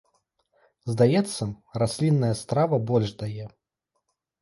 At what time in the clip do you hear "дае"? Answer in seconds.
3.25-3.45